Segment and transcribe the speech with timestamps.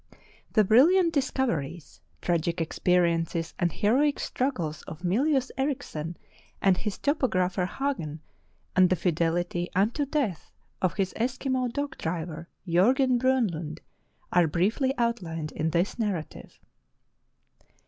[0.53, 6.17] The brilliant discoveries, tragic expe riences, and heroic struggles of Mylius Erichsen
[6.59, 8.19] and his topographer Hagen,
[8.75, 10.49] and the fidelity unto death
[10.81, 13.77] of his Eskimo dog driver, Jorgen Bronlund,
[14.33, 16.57] are briefly outlined in this narrative.